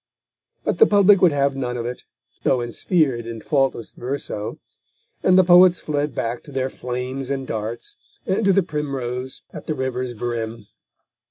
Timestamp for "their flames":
6.51-7.29